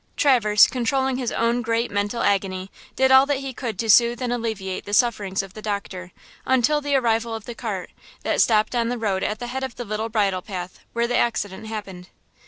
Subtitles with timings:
[0.17, 4.33] Traverse, controlling his own great mental agony, did all that he could to soothe and
[4.33, 6.11] alleviate the sufferings of the doctor,
[6.43, 7.91] until the arrival of the cart,
[8.23, 11.17] that stopped on the road at the head of the little bridle path, where the
[11.17, 12.07] accident happened.